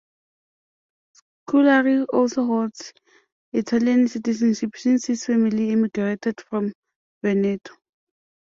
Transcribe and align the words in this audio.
Scolari 1.13 2.07
also 2.11 2.43
holds 2.43 2.91
Italian 3.53 4.07
citizenship, 4.07 4.71
since 4.75 5.05
his 5.05 5.25
family 5.25 5.69
emigrated 5.73 6.41
from 6.41 6.73
Veneto. 7.21 7.75